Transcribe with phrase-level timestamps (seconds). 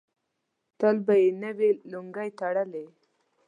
[0.79, 2.85] تل به یې نوې لونګۍ تړلې.